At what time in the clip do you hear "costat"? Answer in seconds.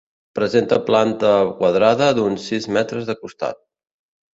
3.25-3.67